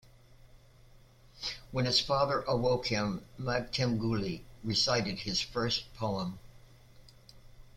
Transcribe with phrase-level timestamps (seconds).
[1.69, 6.39] When his father awoke him, Magtymguly recited his first poem.